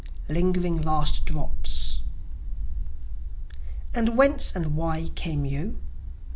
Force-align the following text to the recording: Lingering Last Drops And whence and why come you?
Lingering 0.27 0.81
Last 0.81 1.25
Drops 1.25 1.99
And 3.93 4.17
whence 4.17 4.55
and 4.55 4.75
why 4.75 5.09
come 5.15 5.45
you? 5.45 5.79